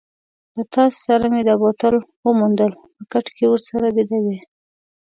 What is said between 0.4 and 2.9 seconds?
له تا سره مې دا بوتل وموندل،